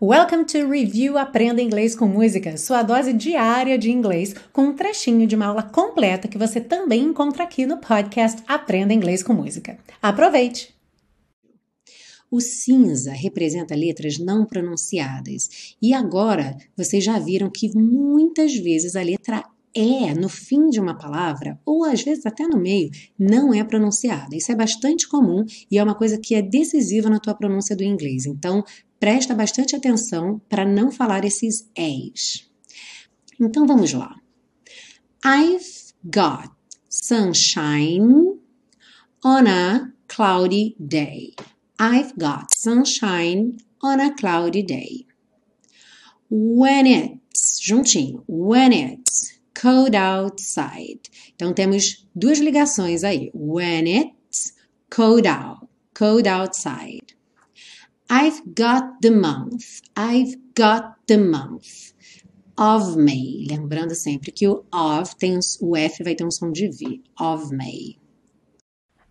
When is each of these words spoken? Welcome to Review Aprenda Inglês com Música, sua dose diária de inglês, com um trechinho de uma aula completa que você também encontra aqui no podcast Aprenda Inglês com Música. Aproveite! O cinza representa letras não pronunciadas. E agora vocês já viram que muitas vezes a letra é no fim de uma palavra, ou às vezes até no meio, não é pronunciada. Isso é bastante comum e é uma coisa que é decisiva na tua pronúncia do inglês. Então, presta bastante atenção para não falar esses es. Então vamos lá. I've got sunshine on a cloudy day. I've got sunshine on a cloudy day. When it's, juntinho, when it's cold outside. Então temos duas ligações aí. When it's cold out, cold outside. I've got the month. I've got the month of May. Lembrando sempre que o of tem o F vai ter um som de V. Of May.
Welcome 0.00 0.44
to 0.44 0.70
Review 0.70 1.18
Aprenda 1.18 1.60
Inglês 1.60 1.96
com 1.96 2.06
Música, 2.06 2.56
sua 2.56 2.84
dose 2.84 3.12
diária 3.12 3.76
de 3.76 3.90
inglês, 3.90 4.32
com 4.52 4.66
um 4.66 4.72
trechinho 4.72 5.26
de 5.26 5.34
uma 5.34 5.46
aula 5.46 5.64
completa 5.64 6.28
que 6.28 6.38
você 6.38 6.60
também 6.60 7.02
encontra 7.02 7.42
aqui 7.42 7.66
no 7.66 7.78
podcast 7.78 8.40
Aprenda 8.46 8.94
Inglês 8.94 9.24
com 9.24 9.32
Música. 9.32 9.76
Aproveite! 10.00 10.72
O 12.30 12.40
cinza 12.40 13.10
representa 13.10 13.74
letras 13.74 14.18
não 14.20 14.46
pronunciadas. 14.46 15.74
E 15.82 15.92
agora 15.92 16.56
vocês 16.76 17.02
já 17.02 17.18
viram 17.18 17.50
que 17.50 17.76
muitas 17.76 18.54
vezes 18.54 18.94
a 18.94 19.02
letra 19.02 19.44
é 19.74 20.14
no 20.14 20.28
fim 20.28 20.68
de 20.68 20.80
uma 20.80 20.96
palavra, 20.96 21.60
ou 21.64 21.84
às 21.84 22.02
vezes 22.02 22.26
até 22.26 22.46
no 22.46 22.58
meio, 22.58 22.90
não 23.18 23.52
é 23.52 23.62
pronunciada. 23.62 24.34
Isso 24.36 24.50
é 24.50 24.54
bastante 24.54 25.08
comum 25.08 25.44
e 25.70 25.78
é 25.78 25.82
uma 25.82 25.94
coisa 25.94 26.18
que 26.18 26.34
é 26.34 26.42
decisiva 26.42 27.08
na 27.08 27.20
tua 27.20 27.34
pronúncia 27.34 27.76
do 27.76 27.84
inglês. 27.84 28.26
Então, 28.26 28.64
presta 28.98 29.34
bastante 29.34 29.76
atenção 29.76 30.40
para 30.48 30.64
não 30.64 30.90
falar 30.90 31.24
esses 31.24 31.68
es. 31.76 32.48
Então 33.40 33.66
vamos 33.66 33.92
lá. 33.92 34.16
I've 35.24 35.92
got 36.04 36.50
sunshine 36.88 38.38
on 39.24 39.46
a 39.46 39.92
cloudy 40.08 40.76
day. 40.78 41.34
I've 41.78 42.14
got 42.18 42.54
sunshine 42.56 43.58
on 43.82 44.00
a 44.00 44.14
cloudy 44.14 44.62
day. 44.62 45.06
When 46.30 46.86
it's, 46.86 47.60
juntinho, 47.60 48.24
when 48.26 48.72
it's 48.72 49.27
cold 49.60 49.96
outside. 49.96 51.00
Então 51.34 51.52
temos 51.52 52.06
duas 52.14 52.38
ligações 52.38 53.02
aí. 53.02 53.30
When 53.34 53.88
it's 53.88 54.54
cold 54.94 55.26
out, 55.26 55.66
cold 55.94 56.28
outside. 56.28 57.14
I've 58.10 58.42
got 58.46 59.00
the 59.02 59.10
month. 59.10 59.82
I've 59.96 60.36
got 60.56 60.94
the 61.06 61.18
month 61.18 61.92
of 62.56 62.96
May. 62.96 63.46
Lembrando 63.48 63.94
sempre 63.94 64.32
que 64.32 64.48
o 64.48 64.64
of 64.72 65.14
tem 65.16 65.38
o 65.60 65.76
F 65.76 66.04
vai 66.04 66.14
ter 66.14 66.24
um 66.24 66.30
som 66.30 66.50
de 66.50 66.68
V. 66.68 67.02
Of 67.20 67.54
May. 67.54 67.96